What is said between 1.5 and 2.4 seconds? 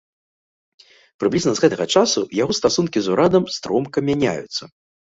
з гэтага часу